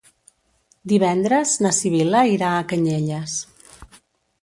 [0.93, 3.41] Divendres na Sibil·la irà a Canyelles.